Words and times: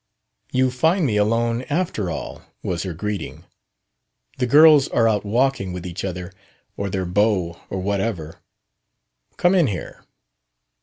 "You 0.51 0.71
find 0.71 1.05
me 1.05 1.15
alone, 1.17 1.61
after 1.69 2.09
all," 2.09 2.41
was 2.63 2.81
her 2.81 2.93
greeting. 2.95 3.43
"The 4.39 4.47
girls 4.47 4.87
are 4.87 5.07
out 5.07 5.23
walking 5.23 5.73
with 5.73 5.85
each 5.85 6.03
other, 6.03 6.33
or 6.75 6.89
their 6.89 7.05
beaux, 7.05 7.61
or 7.69 7.79
whatever. 7.83 8.39
Come 9.37 9.53
in 9.53 9.67
here." 9.67 10.03